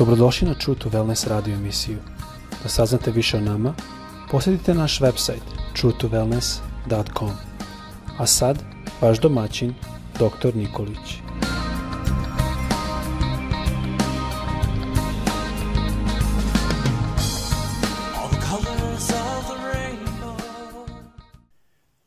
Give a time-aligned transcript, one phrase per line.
[0.00, 1.98] Dobrodošli na True to Wellness radio emisiju.
[2.62, 3.74] Da saznate više o nama,
[4.30, 5.40] posjetite naš website
[5.76, 7.30] truetowellness.com.
[8.18, 8.58] A sad,
[9.00, 9.74] vaš domaćin,
[10.14, 10.56] dr.
[10.56, 11.20] Nikolić.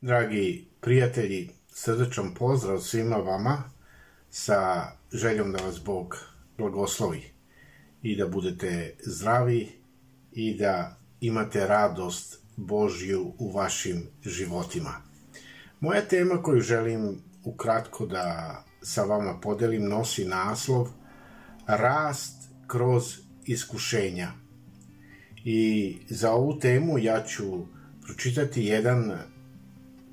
[0.00, 3.62] Dragi prijatelji, srdečan pozdrav svima vama
[4.30, 6.16] sa željom da vas Bog
[6.58, 7.33] blagoslovi
[8.04, 9.68] i da budete zdravi
[10.32, 14.92] i da imate radost Božju u vašim životima.
[15.80, 20.88] Moja tema koju želim ukratko da sa vama podelim nosi naslov
[21.66, 23.04] Rast kroz
[23.46, 24.32] iskušenja.
[25.44, 27.66] I za ovu temu ja ću
[28.06, 29.18] pročitati jedan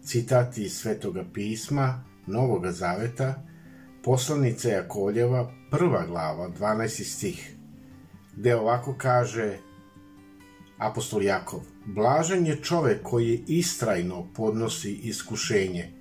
[0.03, 3.43] citat iz Svetoga pisma Novoga Zaveta,
[4.03, 7.03] poslanice Jakoljeva, prva glava, 12.
[7.03, 7.55] stih,
[8.41, 9.57] gde ovako kaže
[10.77, 15.91] apostol Jakov, blažan je čovek koji istrajno podnosi iskušenje,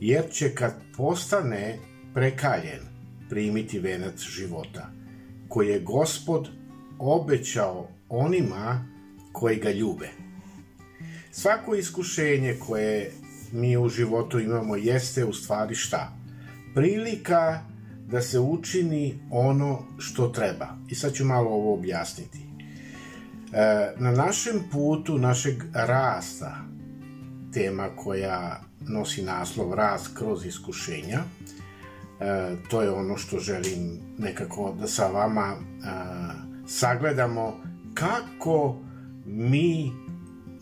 [0.00, 1.78] jer će kad postane
[2.14, 2.80] prekaljen
[3.30, 4.90] primiti venac života,
[5.48, 6.48] koji je gospod
[6.98, 8.86] obećao onima
[9.32, 10.08] koji ga ljube.
[11.30, 13.12] Svako iskušenje koje
[13.52, 16.16] mi u životu imamo jeste u stvari šta?
[16.74, 17.73] Prilika
[18.10, 20.68] da se učini ono što treba.
[20.88, 22.38] I sad ću malo ovo objasniti.
[23.52, 26.56] E, na našem putu našeg rasta,
[27.52, 31.18] tema koja nosi naslov Rast kroz iskušenja,
[32.20, 35.86] e, to je ono što želim nekako da sa vama e,
[36.66, 37.60] sagledamo
[37.94, 38.76] kako
[39.26, 39.92] mi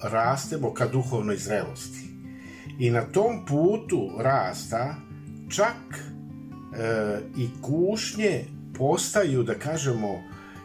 [0.03, 2.09] rastemo ka duhovnoj zrelosti.
[2.79, 4.95] I na tom putu rasta
[5.49, 6.12] čak
[6.79, 8.45] e, i kušnje
[8.79, 10.23] postaju, da kažemo,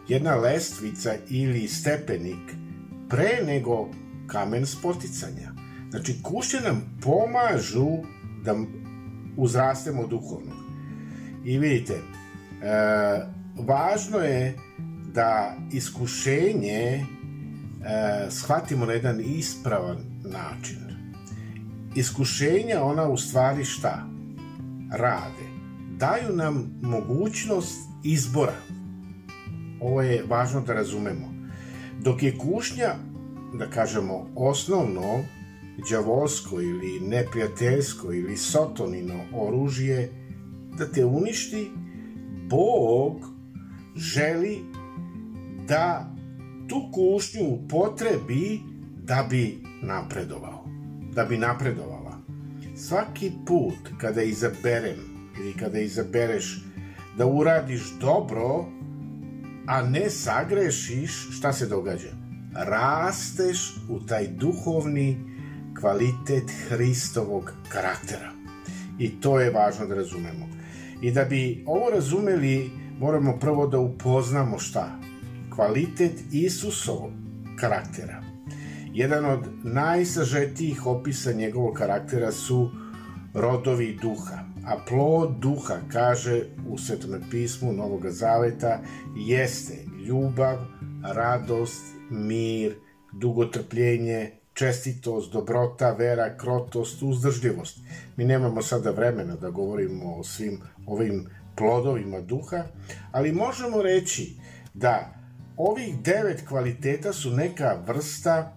[0.07, 2.55] jedna lestvica ili stepenik
[3.09, 3.89] pre nego
[4.27, 5.51] kamen spoticanja.
[5.89, 7.87] Znači, kušnje nam pomažu
[8.43, 8.55] da
[9.37, 10.53] uzrastemo duhovno.
[11.45, 12.01] I vidite, e,
[13.55, 14.57] važno je
[15.13, 17.05] da iskušenje e,
[18.29, 20.87] shvatimo na jedan ispravan način
[21.97, 24.05] iskušenja ona u stvari šta?
[24.91, 25.46] Rade.
[25.97, 28.55] Daju nam mogućnost izbora.
[29.81, 31.33] Ovo je važno da razumemo.
[32.01, 32.95] Dok je kušnja,
[33.53, 35.23] da kažemo, osnovno
[35.91, 40.11] đavolsko ili neprijateljsko ili sotonino oružje
[40.77, 41.71] da te uništi,
[42.49, 43.15] Bog
[43.95, 44.59] želi
[45.67, 46.15] da
[46.69, 48.59] tu kušnju upotrebi
[49.03, 50.67] da bi napredovao
[51.17, 52.17] da bi napredovala.
[52.75, 54.99] Svaki put kada izaberem
[55.39, 56.61] ili kada izabereš
[57.17, 58.65] da uradiš dobro,
[59.67, 62.09] a ne sagrešiš, šta se događa?
[62.53, 65.17] Rasteš u taj duhovni
[65.79, 68.31] kvalitet Hristovog karaktera.
[68.99, 70.47] I to je važno da razumemo.
[71.01, 74.99] I da bi ovo razumeli, moramo prvo da upoznamo šta?
[75.55, 77.11] Kvalitet Isusovog
[77.59, 78.23] karaktera.
[78.93, 82.71] Jedan od najsažetijih opisa njegovog karaktera su
[83.37, 88.79] rodovi duha, a plod duha, kaže u Svetom pismu Novog Zaveta,
[89.15, 89.73] jeste
[90.07, 90.57] ljubav,
[91.03, 92.75] radost, mir,
[93.13, 97.79] dugotrpljenje, čestitost, dobrota, vera, krotost, uzdržljivost.
[98.15, 102.63] Mi nemamo sada vremena da govorimo o svim ovim plodovima duha,
[103.11, 104.35] ali možemo reći
[104.73, 105.13] da
[105.57, 108.53] ovih devet kvaliteta su neka vrsta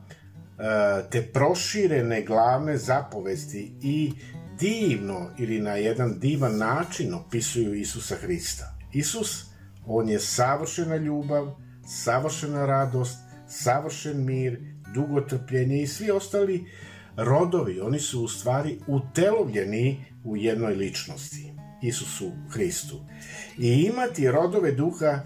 [1.11, 4.13] te proširene glavne zapovesti i
[4.61, 8.79] divno ili na jedan divan način opisuju Isusa Hrista.
[8.93, 9.45] Isus,
[9.87, 11.57] on je savršena ljubav,
[11.87, 13.19] savršena radost,
[13.49, 14.61] savršen mir,
[14.95, 16.65] dugotrpljenje i svi ostali
[17.17, 21.53] rodovi, oni su u stvari utelovljeni u jednoj ličnosti,
[21.83, 23.01] Isusu Hristu.
[23.59, 25.21] I imati rodove duha,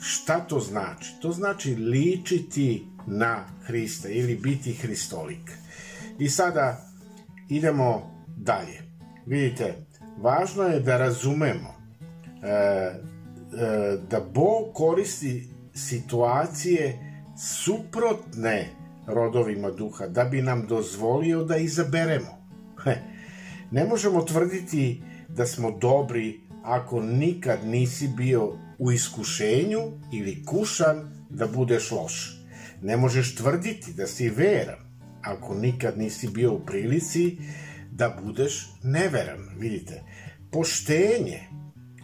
[0.00, 1.14] šta to znači?
[1.22, 5.52] To znači ličiti na Hrista ili biti hristolik.
[6.18, 6.90] I sada
[7.48, 8.82] idemo dalje.
[9.26, 9.74] Vidite,
[10.18, 11.74] važno je da razumemo
[12.42, 12.94] e, e,
[14.10, 16.98] da Bog koristi situacije
[17.64, 18.68] suprotne
[19.06, 22.38] rodovima duha da bi nam dozvolio da izaberemo.
[23.70, 29.80] Ne možemo tvrditi da smo dobri ako nikad nisi bio u iskušenju
[30.12, 32.38] ili kušan da budeš loš.
[32.82, 34.88] Ne možeš tvrditi da si veran
[35.22, 37.38] ako nikad nisi bio u prilici
[37.90, 39.48] da budeš neveran.
[39.58, 40.02] Vidite,
[40.50, 41.40] poštenje,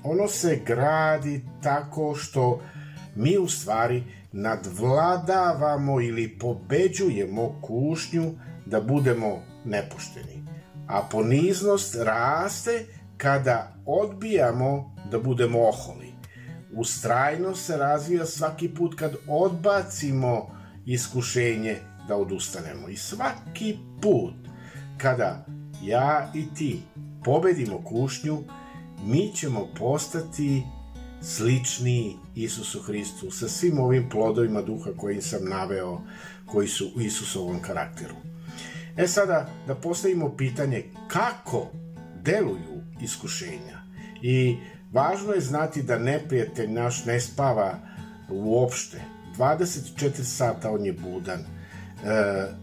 [0.02, 2.60] ono se gradi tako što
[3.14, 4.02] mi u stvari
[4.32, 8.32] nadvladavamo ili pobeđujemo kušnju
[8.66, 10.44] da budemo nepošteni.
[10.88, 12.84] A poniznost raste
[13.16, 16.12] kada odbijamo da budemo oholi.
[16.76, 20.50] Ustrajnost se razvija svaki put kad odbacimo
[20.86, 21.76] iskušenje
[22.08, 22.88] da odustanemo.
[22.88, 24.34] I svaki put
[24.98, 25.46] kada
[25.86, 26.82] ja i ti
[27.24, 28.42] pobedimo kušnju,
[29.04, 30.62] mi ćemo postati
[31.22, 36.00] slični Isusu Hristu sa svim ovim plodovima duha koji sam naveo,
[36.46, 38.14] koji su u Isusovom karakteru.
[38.96, 41.70] E sada da postavimo pitanje kako
[42.22, 43.82] deluju iskušenja.
[44.22, 44.56] I
[44.92, 47.78] važno je znati da neprijatelj naš ne spava
[48.30, 49.00] uopšte.
[49.38, 51.40] 24 sata on je budan.
[51.40, 51.44] E,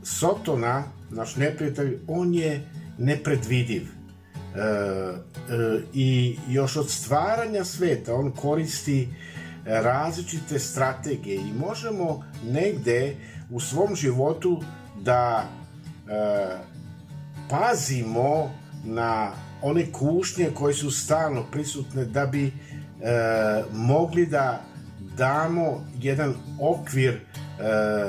[0.03, 2.61] Sotona, naš neprijatelj, on je
[3.01, 3.83] nepredvidiv.
[3.83, 5.13] E, e,
[5.93, 9.07] I još od stvaranja sveta on koristi
[9.65, 13.15] različite strategije i možemo negde
[13.49, 14.61] u svom životu
[15.01, 16.57] da e,
[17.49, 18.51] pazimo
[18.85, 19.31] na
[19.61, 22.51] one kušnje koje su stalno prisutne da bi e,
[23.73, 24.61] mogli da
[25.17, 27.21] damo jedan okvir e,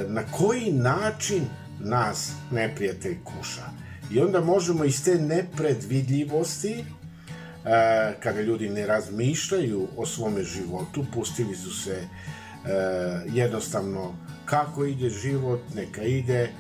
[0.09, 1.45] na koji način
[1.81, 3.82] nas neprijatelj kuša.
[4.15, 6.85] I onda možemo iz te nepredvidljivosti e,
[8.21, 12.09] kada ljudi ne razmišljaju o svome životu, pustili su se e,
[13.33, 14.15] jednostavno
[14.45, 16.51] kako ide život, neka ide, e,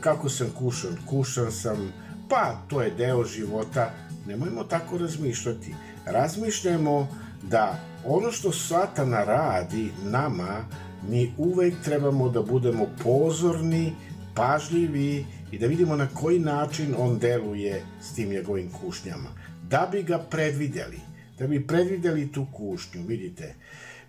[0.00, 1.92] kako sam kušan, kušan sam,
[2.28, 3.90] pa to je deo života,
[4.26, 5.74] nemojmo tako razmišljati.
[6.06, 7.08] Razmišljajmo
[7.42, 10.64] da ono što satana radi nama,
[11.08, 13.92] mi uvek trebamo da budemo pozorni,
[14.34, 19.28] pažljivi i da vidimo na koji način on deluje s tim njegovim kušnjama.
[19.68, 21.00] Da bi ga predvideli,
[21.38, 23.54] da bi predvideli tu kušnju, vidite,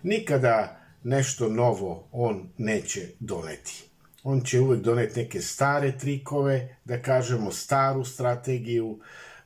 [0.02, 3.84] nikada nešto novo on neće doneti.
[4.22, 8.98] On će uvek doneti neke stare trikove, da kažemo staru strategiju,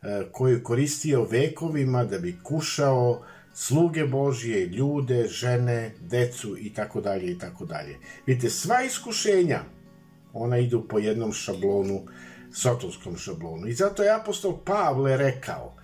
[0.03, 3.25] e, koju koristio vekovima da bi kušao
[3.55, 7.97] sluge Božije, ljude, žene, decu i tako dalje i tako dalje.
[8.27, 9.61] Vidite, sva iskušenja,
[10.33, 12.03] ona idu po jednom šablonu,
[12.53, 13.67] sotonskom šablonu.
[13.67, 15.75] I zato je apostol Pavle rekao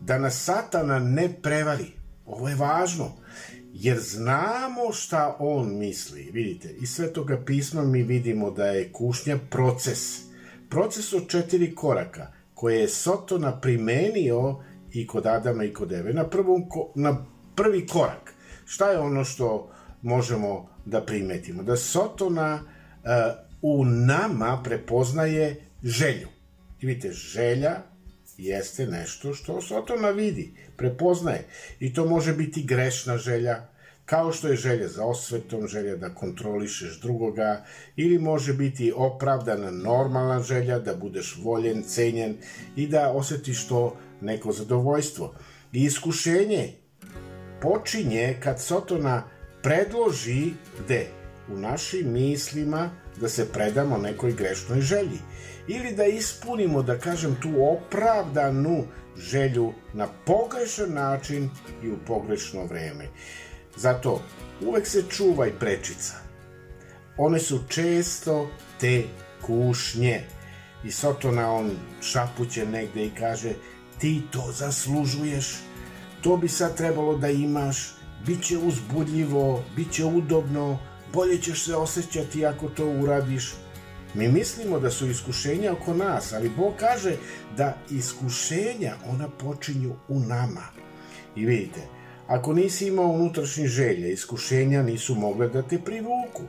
[0.00, 1.92] da nas satana ne prevari.
[2.26, 3.12] Ovo je važno,
[3.72, 6.30] jer znamo šta on misli.
[6.32, 10.20] Vidite, iz svetoga pisma mi vidimo da je kušnja proces.
[10.68, 14.56] Proces od četiri koraka, koje je Sotona primenio
[14.92, 16.12] i kod Adama i kod Eve.
[16.12, 16.64] Na, prvom,
[16.94, 17.24] na
[17.56, 18.34] prvi korak,
[18.64, 19.70] šta je ono što
[20.02, 21.62] možemo da primetimo?
[21.62, 26.28] Da Sotona uh, u nama prepoznaje želju.
[26.80, 27.82] I vidite, želja
[28.38, 31.44] jeste nešto što Sotona vidi, prepoznaje.
[31.80, 33.68] I to može biti grešna želja,
[34.04, 37.64] kao što je želja za osvetom, želja da kontrolišeš drugoga,
[37.96, 42.36] ili može biti opravdana normalna želja da budeš voljen, cenjen
[42.76, 45.34] i da osetiš to neko zadovoljstvo.
[45.72, 46.72] I iskušenje
[47.60, 49.22] počinje kad Sotona
[49.62, 50.52] predloži
[50.84, 51.06] gde?
[51.52, 55.18] U našim mislima da se predamo nekoj grešnoj želji.
[55.68, 58.84] Ili da ispunimo, da kažem, tu opravdanu
[59.16, 61.50] želju na pogrešan način
[61.82, 63.08] i u pogrešno vreme.
[63.76, 64.22] Zato
[64.60, 66.14] uvek se čuvaj prečica.
[67.16, 68.50] One su često
[68.80, 69.02] te
[69.42, 70.24] kušnje.
[70.84, 73.52] I Sotona on šapuće negde i kaže
[73.98, 75.46] ti to zaslužuješ,
[76.22, 77.94] to bi sad trebalo da imaš,
[78.26, 80.78] bit će uzbudljivo, bit će udobno,
[81.12, 83.54] bolje ćeš se osjećati ako to uradiš.
[84.14, 87.16] Mi mislimo da su iskušenja oko nas, ali Bog kaže
[87.56, 90.64] da iskušenja ona počinju u nama.
[91.36, 91.80] I vidite,
[92.26, 96.42] ako nisi imao unutrašnje želje, iskušenja nisu mogle da te privuku.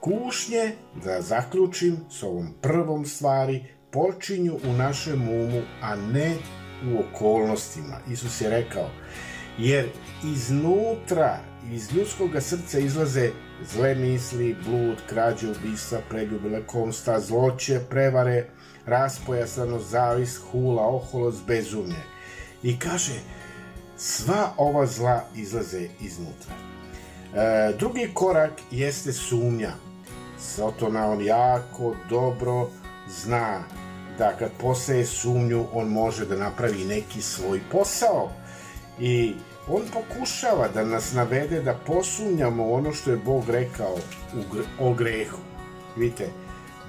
[0.00, 0.72] Kušnje,
[1.04, 6.36] da zaključim s ovom prvom stvari, počinju u našem umu, a ne
[6.92, 8.00] u okolnostima.
[8.10, 8.90] Isus je rekao,
[9.58, 9.88] jer
[10.34, 11.38] iznutra,
[11.72, 13.30] iz ljudskog srca izlaze
[13.64, 18.46] zle misli, blud, krađe, ubistva, preljube, komsta, zloće, prevare,
[18.86, 22.02] raspojasano, zavis, hula, oholost, bezumlje.
[22.62, 23.20] I kaže,
[23.96, 26.54] sva ova zla izlaze iznutra.
[27.34, 29.72] E, drugi korak jeste sumnja.
[30.38, 32.70] Sotona on jako dobro
[33.08, 33.62] zna
[34.18, 38.30] da kad poseje sumnju on može da napravi neki svoj posao
[39.00, 39.34] i
[39.70, 43.96] on pokušava da nas navede da posumnjamo ono što je Bog rekao
[44.80, 45.38] o grehu.
[45.96, 46.28] Vidite,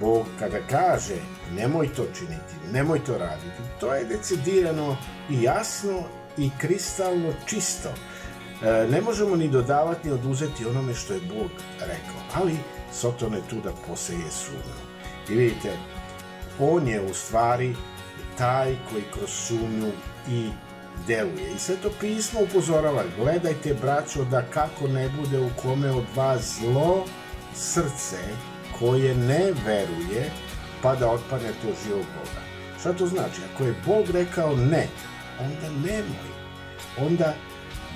[0.00, 1.14] Bog kada kaže
[1.56, 4.96] nemoj to činiti, nemoj to raditi, to je decidirano
[5.30, 6.02] i jasno
[6.38, 7.88] i kristalno čisto.
[7.88, 12.56] E, ne možemo ni dodavati ni oduzeti onome što je Bog rekao, ali
[12.92, 14.80] Soton je tu da poseje sumnju.
[15.30, 15.76] I vidite,
[16.60, 17.76] on je u stvari
[18.38, 19.92] taj koji kroz sumnju
[20.28, 20.50] i
[21.06, 21.52] deluje.
[21.54, 26.58] I sve to pismo upozorava, gledajte braćo da kako ne bude u kome od vas
[26.60, 27.04] zlo
[27.54, 28.18] srce
[28.78, 30.30] koje ne veruje
[30.82, 32.40] pa da otpadne to živog Boga.
[32.80, 33.40] Šta to znači?
[33.54, 34.88] Ako je Bog rekao ne,
[35.40, 36.30] onda nemoj.
[36.98, 37.34] Onda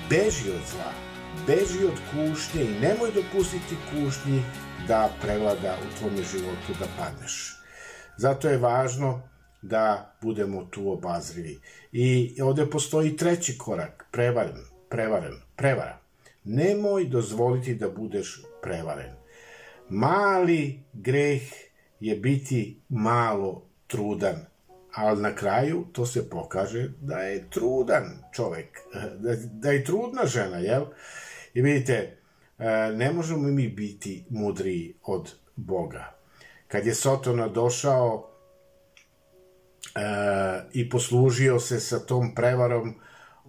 [0.09, 0.91] beži od zla,
[1.47, 4.43] beži od kušnje i nemoj dopustiti kušnji
[4.87, 7.57] da prevlada u tvome životu da padneš.
[8.17, 9.21] Zato je važno
[9.67, 11.59] da budemo tu obazrivi.
[11.91, 15.97] I ovde postoji treći korak, prevaren, prevaren, prevara.
[16.43, 19.13] Nemoj dozvoliti da budeš prevaren.
[19.89, 21.41] Mali greh
[21.99, 24.45] je biti malo trudan,
[24.93, 28.79] ali na kraju to se pokaže da je trudan čovek,
[29.19, 30.85] da, da je trudna žena, jel?
[31.53, 32.17] I vidite,
[32.57, 36.15] e, ne možemo mi biti mudriji od Boga.
[36.67, 38.34] Kad je Sotona došao
[39.95, 39.99] e,
[40.73, 42.93] i poslužio se sa tom prevarom,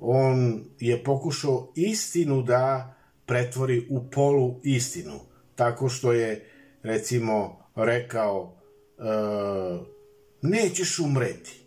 [0.01, 2.95] on je pokušao istinu da
[3.27, 5.21] pretvori u polu istinu,
[5.55, 6.51] tako što je,
[6.83, 8.57] recimo, rekao
[8.99, 9.03] e,
[10.43, 11.67] nećeš umreti.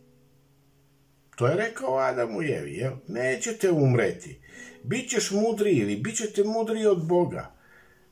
[1.35, 2.93] To je rekao Adamu i Evi, jel?
[3.07, 4.39] Nećete umreti.
[4.83, 7.51] Bićeš mudri ili bićete mudri od Boga.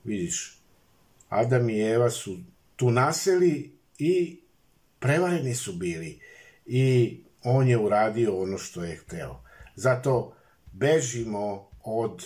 [0.03, 0.61] Vidiš,
[1.29, 2.37] Adam i Eva su
[2.75, 4.39] tu naseli i
[4.99, 6.19] prevareni su bili.
[6.67, 9.43] I on je uradio ono što je hteo.
[9.75, 10.35] Zato
[10.73, 12.25] bežimo od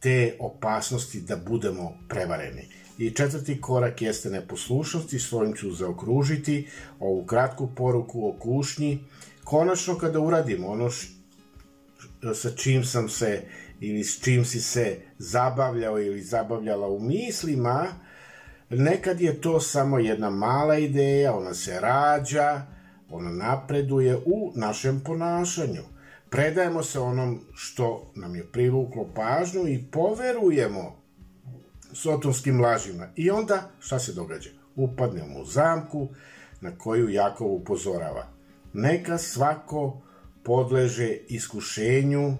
[0.00, 2.68] te opasnosti da budemo prevareni.
[2.98, 6.68] I četvrti korak jeste neposlušnost i svojim ću zaokružiti
[7.00, 9.04] ovu kratku poruku o kušnji.
[9.44, 11.08] Konačno kada uradimo ono š,
[12.34, 13.42] sa čim sam se
[13.80, 17.86] ili s čim si se zabavljao ili zabavljala u mislima,
[18.70, 22.75] nekad je to samo jedna mala ideja, ona se rađa,
[23.10, 25.82] ona napreduje u našem ponašanju.
[26.30, 30.96] Predajemo se onom što nam je privuklo pažnju i poverujemo
[31.92, 33.08] sotonskim lažima.
[33.16, 34.50] I onda, šta se događa?
[34.76, 36.08] Upadnemo u zamku
[36.60, 38.26] na koju Jakov upozorava.
[38.72, 40.02] Neka svako
[40.42, 42.36] podleže iskušenju e,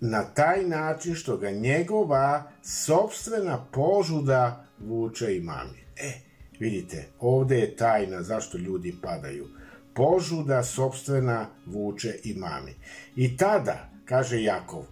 [0.00, 5.84] na taj način što ga njegova sobstvena požuda vuče i mami.
[5.96, 6.29] E,
[6.60, 9.46] vidite, ovde je tajna zašto ljudi padaju.
[9.94, 12.74] Požuda sobstvena vuče i mami.
[13.16, 14.84] I tada, kaže Jakov,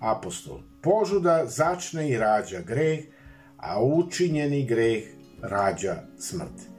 [0.00, 3.00] apostol, požuda začne i rađa greh,
[3.56, 5.02] a učinjeni greh
[5.42, 6.74] rađa smrt.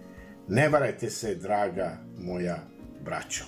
[0.48, 2.58] Ne varajte se, draga moja
[3.06, 3.44] braćo.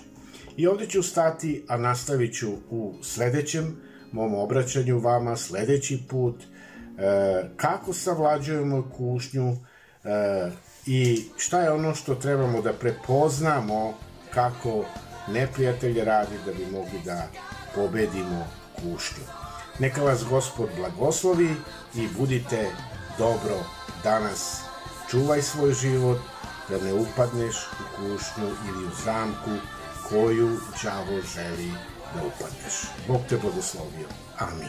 [0.56, 3.76] I ovde ću stati, a nastavit ću u sledećem
[4.12, 6.46] mom obraćanju vama sledeći put e,
[7.56, 9.56] kako savlađujemo kušnju
[10.04, 10.50] e,
[10.90, 13.94] i šta je ono što trebamo da prepoznamo
[14.34, 14.84] kako
[15.28, 17.26] neprijatelj radi da bi mogli da
[17.74, 19.24] pobedimo kušnju.
[19.78, 21.54] Neka vas gospod blagoslovi
[21.94, 22.70] i budite
[23.18, 23.56] dobro
[24.02, 24.60] danas.
[25.10, 26.18] Čuvaj svoj život
[26.68, 29.50] da ne upadneš u kušnju ili u zamku
[30.08, 31.72] koju đavo želi
[32.14, 32.74] da upadneš.
[33.08, 34.08] Bog te blagoslovio.
[34.38, 34.68] Amin.